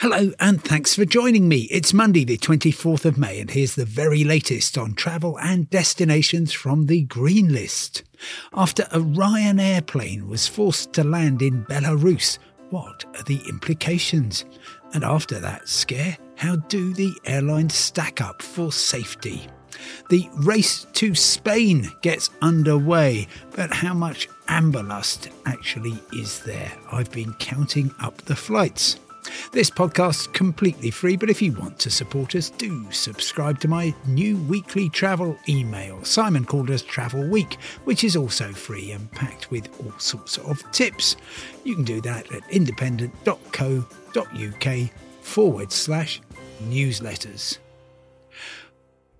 Hello, 0.00 0.32
and 0.40 0.64
thanks 0.64 0.96
for 0.96 1.04
joining 1.04 1.48
me. 1.48 1.68
It's 1.70 1.92
Monday, 1.92 2.24
the 2.24 2.38
24th 2.38 3.04
of 3.04 3.16
May, 3.16 3.38
and 3.38 3.50
here's 3.50 3.76
the 3.76 3.84
very 3.84 4.24
latest 4.24 4.76
on 4.76 4.94
travel 4.94 5.38
and 5.38 5.70
destinations 5.70 6.52
from 6.52 6.86
the 6.86 7.02
Green 7.02 7.52
List. 7.52 8.02
After 8.52 8.82
a 8.90 8.98
Ryanair 8.98 9.86
plane 9.86 10.26
was 10.28 10.48
forced 10.48 10.92
to 10.94 11.04
land 11.04 11.40
in 11.40 11.64
Belarus, 11.66 12.38
what 12.70 13.04
are 13.16 13.22
the 13.22 13.40
implications? 13.48 14.44
And 14.92 15.04
after 15.04 15.38
that 15.38 15.68
scare, 15.68 16.18
how 16.34 16.56
do 16.56 16.92
the 16.92 17.12
airlines 17.24 17.74
stack 17.74 18.20
up 18.20 18.42
for 18.42 18.72
safety? 18.72 19.46
The 20.08 20.28
race 20.34 20.84
to 20.94 21.14
Spain 21.14 21.92
gets 22.02 22.30
underway, 22.42 23.28
but 23.54 23.72
how 23.72 23.94
much 23.94 24.28
amberlust 24.48 25.30
actually 25.46 26.02
is 26.12 26.40
there? 26.40 26.72
I've 26.90 27.12
been 27.12 27.34
counting 27.34 27.94
up 28.00 28.16
the 28.22 28.34
flights. 28.34 28.98
This 29.52 29.70
podcast's 29.70 30.26
completely 30.28 30.90
free, 30.90 31.16
but 31.16 31.30
if 31.30 31.42
you 31.42 31.52
want 31.52 31.78
to 31.80 31.90
support 31.90 32.34
us, 32.34 32.50
do 32.50 32.86
subscribe 32.90 33.60
to 33.60 33.68
my 33.68 33.94
new 34.06 34.36
weekly 34.36 34.88
travel 34.88 35.36
email, 35.48 36.02
Simon 36.04 36.44
Calder's 36.44 36.82
Travel 36.82 37.28
Week, 37.28 37.54
which 37.84 38.04
is 38.04 38.16
also 38.16 38.52
free 38.52 38.92
and 38.92 39.10
packed 39.12 39.50
with 39.50 39.68
all 39.80 39.92
sorts 39.98 40.38
of 40.38 40.62
tips. 40.72 41.16
You 41.64 41.74
can 41.74 41.84
do 41.84 42.00
that 42.02 42.30
at 42.32 42.48
independent.co.uk 42.50 44.90
forward 45.22 45.72
slash 45.72 46.20
newsletters. 46.62 47.58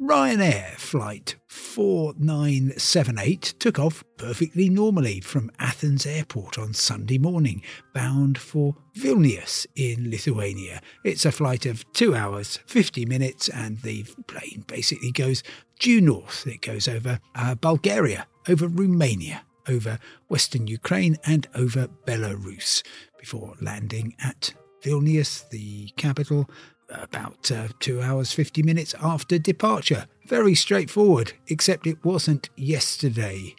Ryanair 0.00 0.76
flight 0.76 1.36
4978 1.70 3.54
took 3.60 3.78
off 3.78 4.02
perfectly 4.16 4.68
normally 4.68 5.20
from 5.20 5.52
Athens 5.60 6.04
airport 6.04 6.58
on 6.58 6.74
Sunday 6.74 7.16
morning, 7.16 7.62
bound 7.94 8.38
for 8.38 8.74
Vilnius 8.96 9.68
in 9.76 10.10
Lithuania. 10.10 10.82
It's 11.04 11.24
a 11.24 11.30
flight 11.30 11.66
of 11.66 11.84
2 11.92 12.12
hours 12.12 12.58
50 12.66 13.06
minutes 13.06 13.48
and 13.48 13.80
the 13.82 14.02
plane 14.26 14.64
basically 14.66 15.12
goes 15.12 15.44
due 15.78 16.00
north. 16.00 16.44
It 16.44 16.60
goes 16.60 16.88
over 16.88 17.20
uh, 17.36 17.54
Bulgaria, 17.54 18.26
over 18.48 18.66
Romania, 18.66 19.42
over 19.68 20.00
western 20.26 20.66
Ukraine 20.66 21.18
and 21.24 21.46
over 21.54 21.86
Belarus 22.04 22.82
before 23.16 23.54
landing 23.60 24.16
at 24.20 24.54
Vilnius, 24.82 25.48
the 25.50 25.90
capital, 25.96 26.50
about 26.90 27.50
uh, 27.50 27.68
two 27.78 28.00
hours, 28.00 28.32
50 28.32 28.62
minutes 28.62 28.94
after 29.02 29.38
departure. 29.38 30.06
Very 30.26 30.54
straightforward, 30.54 31.32
except 31.48 31.86
it 31.86 32.04
wasn't 32.04 32.50
yesterday. 32.56 33.54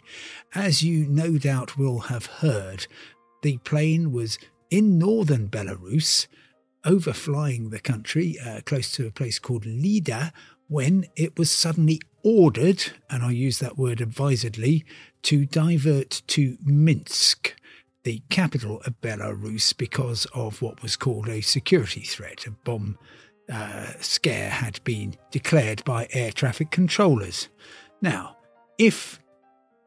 As 0.54 0.82
you 0.82 1.06
no 1.06 1.38
doubt 1.38 1.76
will 1.76 2.00
have 2.00 2.26
heard, 2.26 2.86
the 3.42 3.58
plane 3.58 4.12
was 4.12 4.38
in 4.70 4.98
northern 4.98 5.48
Belarus, 5.48 6.26
overflying 6.84 7.70
the 7.70 7.80
country 7.80 8.36
uh, 8.44 8.60
close 8.64 8.90
to 8.92 9.06
a 9.06 9.10
place 9.10 9.38
called 9.38 9.66
Lida, 9.66 10.32
when 10.68 11.06
it 11.16 11.38
was 11.38 11.50
suddenly 11.50 12.00
ordered, 12.22 12.92
and 13.10 13.22
I 13.22 13.30
use 13.32 13.58
that 13.58 13.76
word 13.76 14.00
advisedly, 14.00 14.84
to 15.22 15.44
divert 15.44 16.22
to 16.28 16.56
Minsk 16.64 17.54
the 18.04 18.22
capital 18.30 18.80
of 18.84 19.00
Belarus 19.00 19.76
because 19.76 20.26
of 20.34 20.60
what 20.60 20.82
was 20.82 20.96
called 20.96 21.28
a 21.28 21.40
security 21.40 22.00
threat. 22.00 22.46
A 22.46 22.50
bomb 22.50 22.98
uh, 23.52 23.92
scare 24.00 24.50
had 24.50 24.82
been 24.84 25.16
declared 25.30 25.84
by 25.84 26.08
air 26.12 26.32
traffic 26.32 26.70
controllers. 26.70 27.48
Now, 28.00 28.36
if 28.78 29.20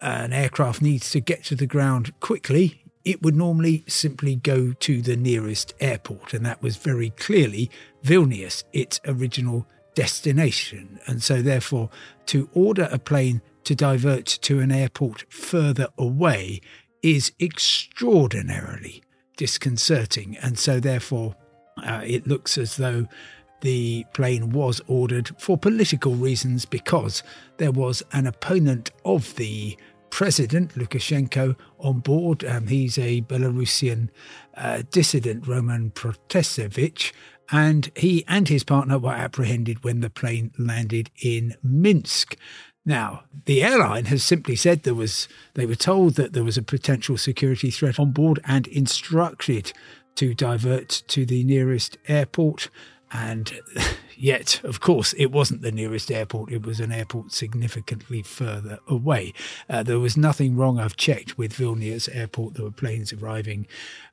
an 0.01 0.33
aircraft 0.33 0.81
needs 0.81 1.11
to 1.11 1.19
get 1.19 1.43
to 1.45 1.55
the 1.55 1.67
ground 1.67 2.17
quickly, 2.19 2.83
it 3.03 3.21
would 3.21 3.35
normally 3.35 3.83
simply 3.87 4.35
go 4.35 4.73
to 4.73 5.01
the 5.01 5.15
nearest 5.15 5.73
airport, 5.79 6.33
and 6.33 6.45
that 6.45 6.61
was 6.61 6.77
very 6.77 7.11
clearly 7.11 7.69
Vilnius, 8.03 8.63
its 8.73 8.99
original 9.05 9.67
destination. 9.93 10.99
And 11.05 11.21
so, 11.21 11.41
therefore, 11.41 11.89
to 12.27 12.49
order 12.53 12.89
a 12.91 12.99
plane 12.99 13.41
to 13.63 13.75
divert 13.75 14.25
to 14.25 14.59
an 14.59 14.71
airport 14.71 15.25
further 15.31 15.87
away 15.97 16.61
is 17.05 17.31
extraordinarily 17.39 19.03
disconcerting. 19.37 20.35
And 20.37 20.57
so, 20.57 20.79
therefore, 20.79 21.35
uh, 21.77 22.01
it 22.03 22.25
looks 22.25 22.57
as 22.57 22.77
though 22.77 23.07
the 23.61 24.05
plane 24.15 24.49
was 24.49 24.81
ordered 24.87 25.29
for 25.39 25.55
political 25.55 26.15
reasons 26.15 26.65
because 26.65 27.21
there 27.57 27.71
was 27.71 28.01
an 28.11 28.25
opponent 28.25 28.89
of 29.05 29.35
the 29.35 29.77
president, 30.09 30.73
Lukashenko, 30.73 31.55
on 31.77 31.99
board. 31.99 32.43
Um, 32.43 32.65
he's 32.65 32.97
a 32.97 33.21
Belarusian 33.21 34.09
uh, 34.57 34.81
dissident, 34.89 35.47
Roman 35.47 35.91
Protasevich, 35.91 37.11
and 37.51 37.91
he 37.95 38.25
and 38.27 38.47
his 38.47 38.63
partner 38.63 38.97
were 38.97 39.11
apprehended 39.11 39.83
when 39.83 39.99
the 39.99 40.09
plane 40.09 40.53
landed 40.57 41.11
in 41.21 41.53
Minsk. 41.61 42.35
Now, 42.85 43.23
the 43.45 43.63
airline 43.63 44.05
has 44.05 44.23
simply 44.23 44.55
said 44.55 44.83
there 44.83 44.93
was 44.93 45.27
they 45.55 45.65
were 45.65 45.75
told 45.75 46.15
that 46.15 46.33
there 46.33 46.43
was 46.43 46.57
a 46.57 46.61
potential 46.61 47.17
security 47.17 47.71
threat 47.71 47.99
on 47.99 48.11
board 48.11 48.39
and 48.45 48.67
instructed 48.67 49.73
to 50.15 50.33
divert 50.33 51.03
to 51.07 51.25
the 51.25 51.43
nearest 51.43 51.97
airport. 52.07 52.69
And 53.11 53.59
yet, 54.17 54.61
of 54.63 54.79
course, 54.79 55.13
it 55.13 55.27
wasn't 55.27 55.61
the 55.61 55.71
nearest 55.71 56.11
airport. 56.11 56.51
It 56.51 56.65
was 56.65 56.79
an 56.79 56.91
airport 56.91 57.31
significantly 57.31 58.21
further 58.21 58.79
away. 58.87 59.33
Uh, 59.69 59.83
there 59.83 59.99
was 59.99 60.17
nothing 60.17 60.55
wrong. 60.55 60.79
I've 60.79 60.97
checked 60.97 61.37
with 61.37 61.53
Vilnius 61.53 62.09
Airport. 62.13 62.55
There 62.55 62.65
were 62.65 62.71
planes 62.71 63.13
arriving 63.13 63.67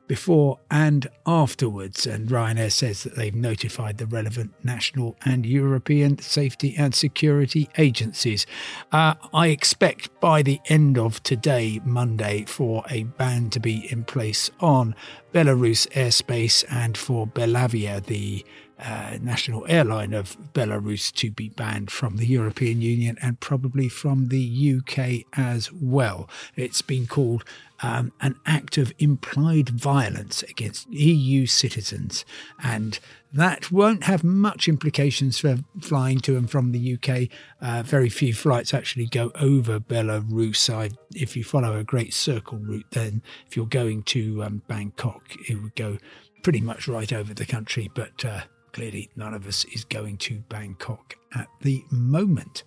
before 0.08 0.58
and 0.70 1.08
afterwards. 1.26 2.06
And 2.06 2.28
Ryanair 2.28 2.70
says 2.70 3.02
that 3.02 3.16
they've 3.16 3.34
notified 3.34 3.98
the 3.98 4.06
relevant 4.06 4.52
national 4.62 5.16
and 5.24 5.46
European 5.46 6.18
safety 6.18 6.74
and 6.76 6.94
security 6.94 7.70
agencies. 7.78 8.46
Uh, 8.90 9.14
I 9.32 9.48
expect 9.48 10.20
by 10.20 10.42
the 10.42 10.60
end 10.66 10.98
of 10.98 11.22
today, 11.22 11.80
Monday, 11.84 12.44
for 12.46 12.84
a 12.90 13.04
ban 13.04 13.50
to 13.50 13.60
be 13.60 13.90
in 13.90 14.04
place 14.04 14.50
on 14.60 14.94
Belarus 15.32 15.88
airspace 15.92 16.64
and 16.70 16.98
for 16.98 17.26
Belavia, 17.26 18.04
the 18.04 18.44
uh, 18.82 19.18
national 19.20 19.64
airline 19.68 20.12
of 20.12 20.36
Belarus 20.52 21.12
to 21.14 21.30
be 21.30 21.48
banned 21.48 21.90
from 21.90 22.16
the 22.16 22.26
European 22.26 22.80
Union 22.82 23.16
and 23.22 23.38
probably 23.40 23.88
from 23.88 24.28
the 24.28 24.74
UK 24.78 25.24
as 25.38 25.72
well. 25.72 26.28
It's 26.56 26.82
been 26.82 27.06
called 27.06 27.44
um, 27.82 28.12
an 28.20 28.36
act 28.46 28.78
of 28.78 28.92
implied 28.98 29.68
violence 29.68 30.42
against 30.44 30.88
EU 30.90 31.46
citizens, 31.46 32.24
and 32.62 32.98
that 33.32 33.72
won't 33.72 34.04
have 34.04 34.22
much 34.22 34.68
implications 34.68 35.38
for 35.38 35.58
flying 35.80 36.20
to 36.20 36.36
and 36.36 36.50
from 36.50 36.72
the 36.72 36.94
UK. 36.94 37.28
Uh, 37.60 37.82
very 37.82 38.08
few 38.08 38.34
flights 38.34 38.74
actually 38.74 39.06
go 39.06 39.32
over 39.34 39.80
Belarus. 39.80 40.72
I, 40.72 40.90
if 41.14 41.36
you 41.36 41.42
follow 41.42 41.76
a 41.76 41.84
Great 41.84 42.14
Circle 42.14 42.58
route, 42.58 42.86
then 42.90 43.22
if 43.46 43.56
you're 43.56 43.66
going 43.66 44.02
to 44.04 44.44
um, 44.44 44.62
Bangkok, 44.68 45.22
it 45.48 45.60
would 45.60 45.74
go 45.74 45.98
pretty 46.42 46.60
much 46.60 46.88
right 46.88 47.12
over 47.12 47.32
the 47.32 47.46
country, 47.46 47.90
but 47.94 48.24
uh, 48.24 48.42
Clearly, 48.72 49.10
none 49.16 49.34
of 49.34 49.46
us 49.46 49.64
is 49.66 49.84
going 49.84 50.16
to 50.18 50.40
Bangkok 50.48 51.16
at 51.34 51.48
the 51.60 51.84
moment. 51.90 52.62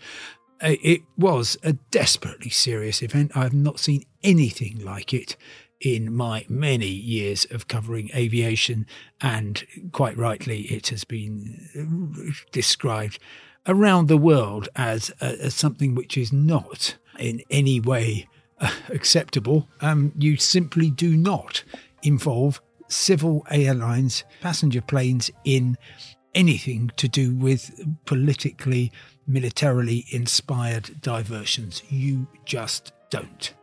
Uh, 0.61 0.75
it 0.81 1.01
was 1.17 1.57
a 1.63 1.73
desperately 1.73 2.49
serious 2.49 3.01
event. 3.01 3.31
I 3.35 3.43
have 3.43 3.53
not 3.53 3.79
seen 3.79 4.03
anything 4.23 4.83
like 4.83 5.13
it 5.13 5.35
in 5.81 6.13
my 6.13 6.45
many 6.47 6.87
years 6.87 7.45
of 7.51 7.67
covering 7.67 8.09
aviation, 8.15 8.85
and 9.19 9.65
quite 9.91 10.17
rightly, 10.17 10.61
it 10.61 10.87
has 10.87 11.03
been 11.03 12.33
described 12.51 13.19
around 13.67 14.07
the 14.07 14.17
world 14.17 14.69
as, 14.75 15.11
uh, 15.21 15.33
as 15.41 15.53
something 15.53 15.95
which 15.95 16.17
is 16.17 16.31
not 16.31 16.95
in 17.19 17.41
any 17.49 17.79
way 17.79 18.27
uh, 18.59 18.71
acceptable. 18.89 19.67
Um, 19.81 20.13
you 20.17 20.37
simply 20.37 20.89
do 20.89 21.15
not 21.17 21.63
involve 22.03 22.61
civil 22.87 23.45
airlines, 23.49 24.23
passenger 24.41 24.81
planes 24.81 25.31
in 25.43 25.77
anything 26.33 26.91
to 26.97 27.07
do 27.07 27.33
with 27.35 27.71
politically, 28.05 28.91
militarily 29.27 30.05
inspired 30.09 31.01
diversions. 31.01 31.81
You 31.89 32.27
just 32.45 32.91
don't. 33.09 33.53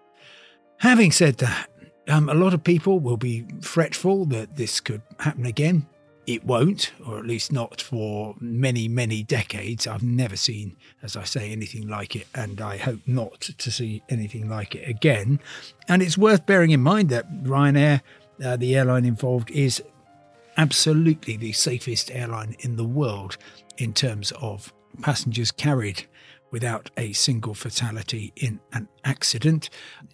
Having 0.78 1.12
said 1.12 1.36
that, 1.38 1.68
Um, 2.08 2.28
a 2.28 2.34
lot 2.34 2.52
of 2.52 2.64
people 2.64 2.98
will 2.98 3.16
be 3.16 3.46
fretful 3.60 4.26
that 4.26 4.56
this 4.56 4.80
could 4.80 5.02
happen 5.20 5.46
again. 5.46 5.86
It 6.26 6.44
won't, 6.44 6.92
or 7.06 7.16
at 7.18 7.26
least 7.26 7.52
not 7.52 7.80
for 7.80 8.34
many, 8.40 8.88
many 8.88 9.22
decades. 9.22 9.86
I've 9.86 10.02
never 10.02 10.36
seen, 10.36 10.76
as 11.00 11.16
I 11.16 11.24
say, 11.24 11.52
anything 11.52 11.86
like 11.86 12.16
it, 12.16 12.26
and 12.34 12.60
I 12.60 12.76
hope 12.76 13.02
not 13.06 13.40
to 13.56 13.70
see 13.70 14.02
anything 14.08 14.48
like 14.48 14.74
it 14.74 14.88
again. 14.88 15.38
And 15.86 16.02
it's 16.02 16.18
worth 16.18 16.44
bearing 16.44 16.72
in 16.72 16.80
mind 16.80 17.08
that 17.10 17.44
Ryanair, 17.44 18.00
uh, 18.42 18.56
the 18.56 18.76
airline 18.76 19.04
involved, 19.04 19.50
is 19.50 19.82
absolutely 20.56 21.36
the 21.36 21.52
safest 21.52 22.10
airline 22.10 22.56
in 22.60 22.76
the 22.76 22.84
world 22.84 23.36
in 23.78 23.92
terms 23.92 24.32
of 24.40 24.72
passengers 25.00 25.50
carried 25.50 26.06
without 26.50 26.90
a 26.96 27.12
single 27.14 27.54
fatality 27.54 28.32
in 28.36 28.60
an 28.72 28.86
accident. 29.04 29.70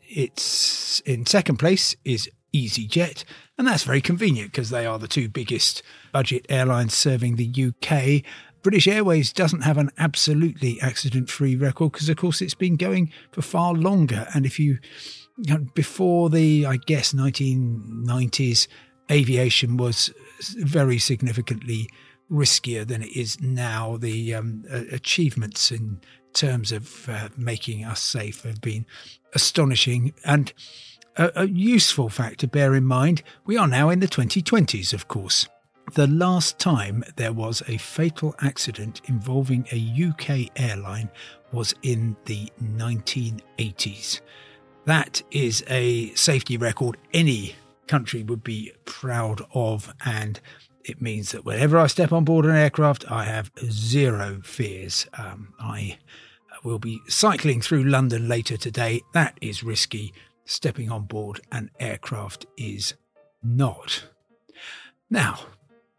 It's 0.08 1.00
in 1.00 1.26
second 1.26 1.58
place 1.58 1.96
is 2.04 2.30
EasyJet, 2.54 3.24
and 3.58 3.66
that's 3.66 3.82
very 3.82 4.00
convenient 4.00 4.52
because 4.52 4.70
they 4.70 4.86
are 4.86 4.98
the 4.98 5.08
two 5.08 5.28
biggest 5.28 5.82
budget 6.12 6.46
airlines 6.48 6.94
serving 6.94 7.36
the 7.36 7.72
UK. 7.72 8.22
British 8.62 8.88
Airways 8.88 9.32
doesn't 9.32 9.62
have 9.62 9.78
an 9.78 9.90
absolutely 9.98 10.80
accident 10.80 11.30
free 11.30 11.56
record 11.56 11.92
because, 11.92 12.08
of 12.08 12.16
course, 12.16 12.40
it's 12.40 12.54
been 12.54 12.76
going 12.76 13.12
for 13.30 13.42
far 13.42 13.72
longer. 13.72 14.26
And 14.34 14.44
if 14.46 14.58
you, 14.58 14.78
you 15.38 15.54
know, 15.54 15.66
before 15.74 16.30
the, 16.30 16.66
I 16.66 16.76
guess, 16.76 17.12
1990s, 17.12 18.66
aviation 19.10 19.76
was 19.76 20.12
very 20.56 20.98
significantly 20.98 21.88
riskier 22.30 22.86
than 22.86 23.02
it 23.02 23.16
is 23.16 23.40
now. 23.40 23.96
The 23.96 24.34
um, 24.34 24.64
achievements 24.92 25.70
in 25.70 26.00
terms 26.34 26.72
of 26.72 27.08
uh, 27.08 27.28
making 27.36 27.84
us 27.84 28.00
safe 28.00 28.42
have 28.42 28.60
been 28.60 28.84
astonishing 29.34 30.12
and 30.24 30.52
a, 31.16 31.42
a 31.42 31.46
useful 31.46 32.08
fact 32.08 32.40
to 32.40 32.48
bear 32.48 32.74
in 32.74 32.84
mind. 32.84 33.22
We 33.46 33.56
are 33.56 33.68
now 33.68 33.90
in 33.90 34.00
the 34.00 34.08
2020s, 34.08 34.92
of 34.92 35.08
course. 35.08 35.48
The 35.94 36.06
last 36.06 36.58
time 36.58 37.02
there 37.16 37.32
was 37.32 37.62
a 37.66 37.78
fatal 37.78 38.34
accident 38.40 39.00
involving 39.06 39.66
a 39.72 40.08
UK 40.08 40.50
airline 40.56 41.10
was 41.50 41.74
in 41.82 42.14
the 42.26 42.52
1980s. 42.62 44.20
That 44.88 45.22
is 45.30 45.62
a 45.68 46.14
safety 46.14 46.56
record 46.56 46.96
any 47.12 47.56
country 47.88 48.22
would 48.22 48.42
be 48.42 48.72
proud 48.86 49.42
of, 49.52 49.92
and 50.02 50.40
it 50.82 51.02
means 51.02 51.32
that 51.32 51.44
whenever 51.44 51.76
I 51.76 51.88
step 51.88 52.10
on 52.10 52.24
board 52.24 52.46
an 52.46 52.56
aircraft, 52.56 53.04
I 53.10 53.24
have 53.24 53.52
zero 53.70 54.40
fears. 54.42 55.06
Um, 55.12 55.52
I 55.60 55.98
will 56.64 56.78
be 56.78 57.02
cycling 57.06 57.60
through 57.60 57.84
London 57.84 58.28
later 58.28 58.56
today. 58.56 59.02
That 59.12 59.36
is 59.42 59.62
risky. 59.62 60.14
Stepping 60.46 60.90
on 60.90 61.04
board 61.04 61.42
an 61.52 61.70
aircraft 61.78 62.46
is 62.56 62.94
not. 63.42 64.04
Now, 65.10 65.40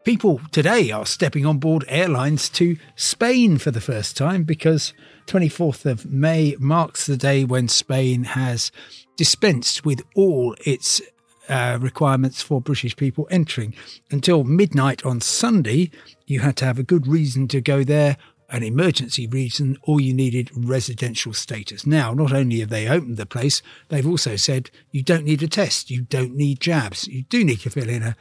people 0.04 0.40
today 0.50 0.90
are 0.90 1.06
stepping 1.06 1.44
on 1.44 1.58
board 1.58 1.84
airlines 1.88 2.48
to 2.50 2.76
Spain 2.96 3.58
for 3.58 3.70
the 3.70 3.80
first 3.80 4.16
time 4.16 4.44
because 4.44 4.94
24th 5.26 5.84
of 5.84 6.10
May 6.10 6.56
marks 6.58 7.06
the 7.06 7.16
day 7.16 7.44
when 7.44 7.68
Spain 7.68 8.24
has 8.24 8.72
dispensed 9.16 9.84
with 9.84 10.02
all 10.14 10.56
its 10.64 11.00
uh, 11.48 11.78
requirements 11.80 12.40
for 12.42 12.60
British 12.60 12.96
people 12.96 13.26
entering. 13.30 13.74
Until 14.10 14.44
midnight 14.44 15.04
on 15.04 15.20
Sunday, 15.20 15.90
you 16.26 16.40
had 16.40 16.56
to 16.58 16.64
have 16.64 16.78
a 16.78 16.84
good 16.84 17.06
reason 17.06 17.48
to 17.48 17.60
go 17.60 17.84
there, 17.84 18.16
an 18.48 18.62
emergency 18.62 19.26
reason, 19.26 19.76
or 19.82 20.00
you 20.00 20.14
needed 20.14 20.50
residential 20.54 21.32
status. 21.32 21.86
Now, 21.86 22.14
not 22.14 22.32
only 22.32 22.60
have 22.60 22.70
they 22.70 22.88
opened 22.88 23.16
the 23.16 23.26
place, 23.26 23.62
they've 23.88 24.06
also 24.06 24.36
said 24.36 24.70
you 24.90 25.02
don't 25.02 25.24
need 25.24 25.42
a 25.42 25.48
test, 25.48 25.90
you 25.90 26.02
don't 26.02 26.34
need 26.34 26.60
jabs. 26.60 27.06
You 27.06 27.24
do 27.24 27.44
need 27.44 27.60
to 27.60 27.70
fill 27.70 27.88
in 27.88 28.02
a 28.02 28.16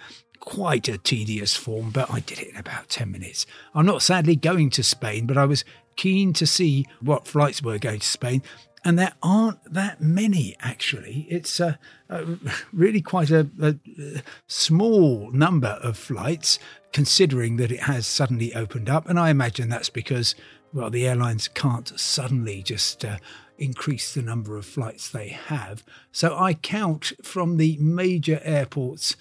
quite 0.50 0.88
a 0.88 0.98
tedious 0.98 1.56
form, 1.56 1.92
but 1.92 2.12
I 2.12 2.22
did 2.22 2.40
it 2.40 2.50
in 2.50 2.56
about 2.56 2.90
10 2.90 3.12
minutes. 3.12 3.46
I'm 3.76 3.86
not 3.86 4.02
sadly 4.02 4.36
going 4.36 4.72
to 4.72 4.84
Spain, 4.84 5.28
but 5.28 5.38
I 5.38 5.46
was 5.46 5.64
keen 5.96 6.34
to 6.34 6.48
see 6.48 6.86
what 7.02 7.28
flights 7.28 7.62
were 7.62 7.78
going 7.78 8.00
to 8.00 8.08
Spain 8.08 8.42
and 8.84 8.98
there 8.98 9.14
aren't 9.22 9.64
that 9.72 10.02
many 10.02 10.56
actually. 10.62 11.28
It's 11.30 11.60
a, 11.60 11.78
a 12.10 12.26
really 12.72 13.02
quite 13.02 13.30
a, 13.30 13.50
a, 13.62 13.70
uh, 13.70 14.22
small 14.48 15.32
number 15.32 15.80
of 15.84 15.98
flights, 15.98 16.60
considering 16.94 17.58
that 17.58 17.72
it 17.72 17.82
has 17.82 18.08
suddenly 18.08 18.54
opened 18.54 18.90
up. 18.90 19.10
And 19.10 19.20
I 19.20 19.30
imagine 19.30 19.70
that's 19.70 19.90
because, 19.90 20.36
well, 20.74 20.90
the 20.90 21.08
airlines 21.08 21.48
can't 21.48 22.00
suddenly 22.00 22.64
just 22.64 23.04
uh, 23.04 23.18
increase 23.58 24.14
the 24.14 24.22
number 24.22 24.58
of 24.58 24.66
flights 24.66 25.10
they 25.10 25.30
have. 25.30 25.84
So 26.12 26.38
I 26.38 26.54
count 26.54 27.14
from 27.22 27.58
the 27.58 27.78
major 27.80 28.40
airports. 28.44 29.16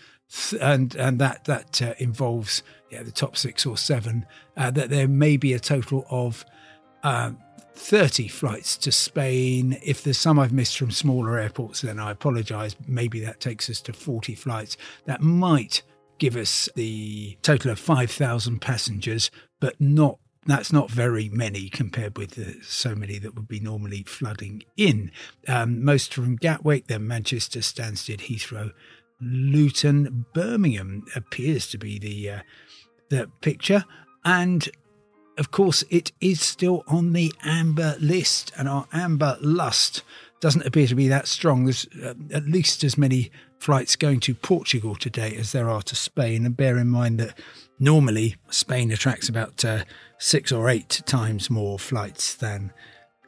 And 0.61 0.95
and 0.95 1.19
that 1.21 1.45
that 1.45 1.81
uh, 1.81 1.95
involves 1.99 2.63
yeah 2.91 3.03
the 3.03 3.11
top 3.11 3.37
six 3.37 3.65
or 3.65 3.77
seven. 3.77 4.27
Uh, 4.57 4.71
that 4.71 4.91
there 4.91 5.09
may 5.09 5.37
be 5.37 5.53
a 5.53 5.59
total 5.59 6.07
of 6.11 6.45
um, 7.03 7.39
30 7.75 8.29
flights 8.29 8.77
to 8.79 8.93
Spain. 8.93 9.79
If 9.83 10.03
there's 10.03 10.19
some 10.19 10.39
I've 10.39 10.53
missed 10.53 10.77
from 10.77 10.91
smaller 10.91 11.39
airports, 11.39 11.81
then 11.81 11.99
I 11.99 12.11
apologise. 12.11 12.77
Maybe 12.87 13.21
that 13.21 13.41
takes 13.41 13.71
us 13.71 13.81
to 13.83 13.93
40 13.93 14.35
flights. 14.35 14.77
That 15.07 15.23
might 15.23 15.83
give 16.19 16.37
us 16.37 16.69
the 16.75 17.39
total 17.43 17.71
of 17.71 17.79
5,000 17.79 18.61
passengers, 18.61 19.31
but 19.61 19.81
not 19.81 20.19
that's 20.47 20.73
not 20.73 20.91
very 20.91 21.29
many 21.29 21.69
compared 21.69 22.17
with 22.17 22.31
the, 22.31 22.57
so 22.63 22.95
many 22.95 23.19
that 23.19 23.35
would 23.35 23.49
be 23.49 23.61
normally 23.61 24.03
flooding 24.05 24.63
in. 24.79 25.11
Um, 25.47 25.85
most 25.85 26.15
from 26.15 26.37
Gatwick, 26.37 26.87
then 26.87 27.07
Manchester, 27.07 27.59
Stansted, 27.61 28.21
Heathrow, 28.21 28.73
Luton, 29.21 30.27
Birmingham 30.33 31.05
appears 31.15 31.67
to 31.69 31.79
be 31.79 31.99
the 31.99 32.31
uh, 32.31 32.41
the 33.11 33.31
picture, 33.41 33.85
and 34.25 34.69
of 35.39 35.51
course, 35.51 35.85
it 35.89 36.13
is 36.21 36.41
still 36.41 36.85
on 36.89 37.13
the 37.13 37.33
amber 37.45 37.97
list, 38.01 38.53
and 38.57 38.69
our 38.69 38.87
amber 38.93 39.39
lust 39.41 40.03
doesn't 40.41 40.67
appear 40.67 40.87
to 40.87 40.95
be 40.95 41.09
that 41.09 41.29
strong. 41.29 41.65
There's 41.65 41.87
uh, 42.03 42.15
at 42.33 42.47
least 42.47 42.85
as 42.85 42.99
many 42.99 43.31
flights 43.59 43.97
going 43.97 44.21
to 44.21 44.35
Portugal 44.35 44.95
today 44.95 45.35
as 45.37 45.53
there 45.53 45.69
are 45.69 45.83
to 45.83 45.97
Spain. 45.97 46.47
And 46.47 46.57
bear 46.57 46.79
in 46.79 46.89
mind 46.89 47.19
that 47.21 47.39
normally 47.79 48.37
Spain 48.51 48.91
attracts 48.91 49.29
about 49.29 49.65
uh, 49.65 49.85
six 50.19 50.53
or 50.53 50.69
eight 50.69 51.03
times 51.07 51.51
more 51.51 51.79
flights 51.79 52.35
than 52.35 52.73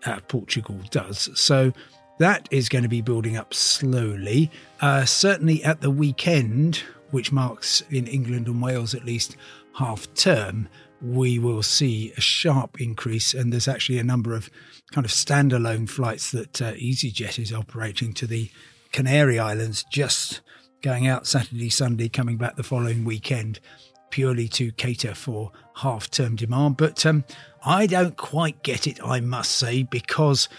uh, 0.05 0.21
Portugal 0.29 0.81
does. 0.91 1.29
So 1.35 1.73
that 2.20 2.46
is 2.50 2.69
going 2.69 2.82
to 2.82 2.88
be 2.88 3.00
building 3.00 3.38
up 3.38 3.55
slowly. 3.55 4.50
Uh, 4.82 5.06
certainly 5.06 5.64
at 5.64 5.81
the 5.81 5.90
weekend, 5.90 6.82
which 7.12 7.32
marks 7.32 7.82
in 7.90 8.06
England 8.06 8.46
and 8.46 8.61
Wales 8.61 8.94
at 8.94 9.06
least 9.06 9.39
half 9.79 10.12
term, 10.12 10.69
we 11.00 11.39
will 11.39 11.62
see 11.62 12.12
a 12.19 12.20
sharp 12.20 12.79
increase. 12.79 13.32
And 13.32 13.50
there's 13.50 13.67
actually 13.67 13.98
a 13.98 14.05
number 14.05 14.34
of 14.34 14.50
kind 14.93 15.06
of 15.06 15.10
standalone 15.10 15.89
flights 15.89 16.31
that 16.32 16.60
uh, 16.60 16.72
EasyJet 16.74 17.39
is 17.39 17.55
operating 17.55 18.12
to 18.12 18.27
the 18.27 18.50
Canary 18.93 19.39
Islands, 19.39 19.82
just 19.91 20.43
going 20.82 21.06
out 21.06 21.27
Saturday, 21.27 21.70
Sunday, 21.70 22.10
coming 22.10 22.36
back 22.36 22.56
the 22.56 22.62
following 22.62 23.03
weekend, 23.03 23.60
purely 24.10 24.46
to 24.48 24.72
cater 24.72 25.15
for 25.15 25.53
half 25.77 26.10
term 26.10 26.36
demand. 26.36 26.77
But 26.77 27.06
um, 27.06 27.24
I 27.65 27.86
don't 27.86 28.19
quite 28.19 28.62
get 28.62 28.86
it, 28.86 28.98
I 29.03 29.20
must 29.20 29.53
say, 29.53 29.84
because 29.84 30.50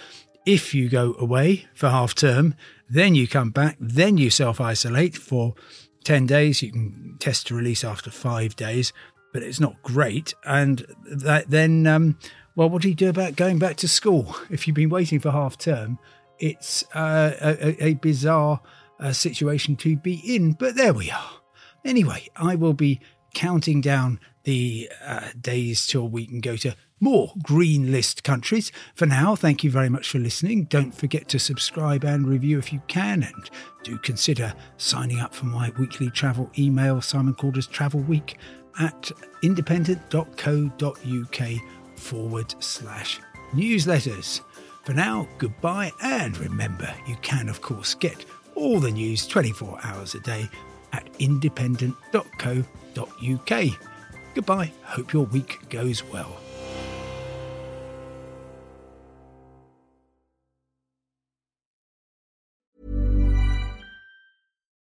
if 0.46 0.74
you 0.74 0.90
go 0.90 1.16
away 1.20 1.68
for 1.74 1.90
half 1.90 2.16
term, 2.16 2.56
then 2.90 3.16
you 3.16 3.28
come 3.28 3.52
back, 3.52 3.78
then 3.80 4.18
you 4.18 4.30
self 4.30 4.60
isolate 4.60 5.16
for 5.16 5.56
10 6.04 6.26
days. 6.26 6.62
You 6.62 6.72
can 6.72 7.18
test 7.20 7.48
to 7.48 7.56
release 7.56 7.84
after 7.84 8.10
five 8.10 8.56
days 8.56 8.92
but 9.32 9.44
it's 9.44 9.60
not 9.60 9.82
great. 9.84 10.34
And 10.46 10.86
that, 11.06 11.50
then, 11.50 11.88
um, 11.88 12.18
well, 12.56 12.70
what 12.70 12.82
do 12.82 12.90
you 12.90 12.96
do 12.96 13.10
about 13.10 13.36
going 13.36 13.60
back 13.60 13.78
to 13.78 13.88
school? 13.88 14.36
If 14.50 14.68
you've 14.68 14.76
been 14.76 14.90
waiting 14.90 15.20
for 15.20 15.32
half 15.32 15.58
term, 15.58 16.00
it's 16.40 16.84
uh, 16.94 17.34
a, 17.42 17.84
a, 17.84 17.94
bizarre 17.96 18.62
uh, 19.00 19.14
situation 19.14 19.76
to 19.78 19.96
be 19.96 20.22
in. 20.36 20.54
But 20.54 20.76
there 20.76 20.94
we 20.94 21.12
are. 21.12 21.32
Anyway, 21.86 22.28
I 22.36 22.56
will 22.56 22.74
be 22.74 23.00
counting 23.34 23.82
down 23.82 24.20
the 24.44 24.90
uh, 25.04 25.30
days 25.40 25.86
till 25.86 26.08
we 26.08 26.26
can 26.26 26.42
go 26.42 26.56
to 26.58 26.76
more 27.00 27.34
green 27.42 27.92
list 27.92 28.24
countries. 28.24 28.72
For 28.94 29.06
now, 29.06 29.36
thank 29.36 29.64
you 29.64 29.72
very 29.72 29.90
much 29.90 30.10
for 30.10 30.20
listening. 30.20 30.66
Don't 30.66 30.94
forget 30.94 31.28
to 31.30 31.40
subscribe 31.40 32.04
and 32.04 32.28
review 32.28 32.60
if 32.60 32.72
you 32.72 32.82
can, 32.88 33.24
and 33.24 33.50
do 33.84 33.98
consider 33.98 34.54
signing 34.78 35.20
up 35.20 35.34
for 35.34 35.46
my 35.46 35.72
weekly 35.80 36.10
travel 36.12 36.52
email, 36.58 37.02
Simon 37.02 37.34
Calder's 37.34 37.68
Travel 37.68 38.02
Week 38.02 38.38
at 38.80 39.12
independent.co.uk 39.42 41.98
forward 41.98 42.64
slash 42.64 43.20
newsletters. 43.54 44.42
For 44.84 44.94
now, 44.94 45.28
goodbye, 45.38 45.92
and 46.02 46.38
remember, 46.38 46.92
you 47.08 47.16
can, 47.18 47.50
of 47.50 47.62
course, 47.62 47.94
get 47.94 48.26
all 48.56 48.80
the 48.80 48.92
news 48.92 49.28
24 49.28 49.80
hours 49.84 50.16
a 50.16 50.20
day 50.20 50.50
at 50.94 51.08
independent.co.uk. 51.20 53.66
Goodbye, 54.34 54.72
hope 54.84 55.14
your 55.14 55.26
week 55.26 55.60
goes 55.70 56.04
well. 56.06 56.40